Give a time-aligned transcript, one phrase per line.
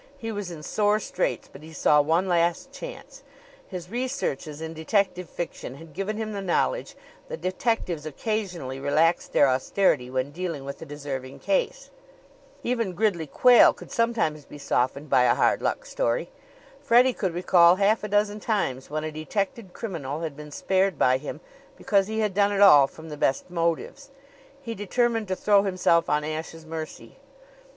[0.17, 3.21] He was in sore straits, but he saw one last chance.
[3.67, 6.95] His researches in detective fiction had given him the knowledge
[7.29, 11.91] that detectives occasionally relaxed their austerity when dealing with a deserving case.
[12.63, 16.31] Even Gridley Quayle could sometimes be softened by a hard luck story.
[16.81, 21.19] Freddie could recall half a dozen times when a detected criminal had been spared by
[21.19, 21.41] him
[21.77, 24.09] because he had done it all from the best motives.
[24.63, 27.17] He determined to throw himself on Ashe's mercy.